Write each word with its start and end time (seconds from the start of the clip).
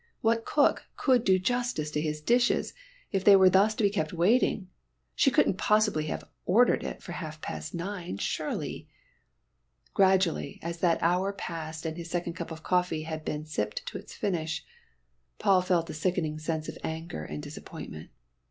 What 0.21 0.45
cook 0.45 0.87
could 0.97 1.23
do 1.23 1.37
justice 1.37 1.91
to 1.91 2.01
his 2.01 2.21
dishes 2.21 2.73
if 3.11 3.23
they 3.23 3.35
were 3.35 3.51
thus 3.51 3.75
to 3.75 3.83
be 3.83 3.91
kept 3.91 4.13
waiting? 4.13 4.67
She 5.13 5.29
couldn't 5.29 5.59
possibly 5.59 6.07
have 6.07 6.23
ordered 6.47 6.83
it 6.83 7.03
for 7.03 7.11
half 7.11 7.39
past 7.39 7.75
nine, 7.75 8.17
surely! 8.17 8.89
Gradually, 9.93 10.57
as 10.63 10.79
that 10.79 11.03
hour 11.03 11.31
passed 11.31 11.85
and 11.85 11.97
his 11.97 12.09
second 12.09 12.33
cup 12.33 12.49
of 12.49 12.63
coffee 12.63 13.03
had 13.03 13.23
been 13.23 13.45
sipped 13.45 13.85
to 13.85 13.99
its 13.99 14.15
finish, 14.15 14.65
Paul 15.37 15.61
felt 15.61 15.87
a 15.87 15.93
sickening 15.93 16.39
sense 16.39 16.67
of 16.67 16.79
anger 16.83 17.23
and 17.23 17.43
disappointment. 17.43 18.09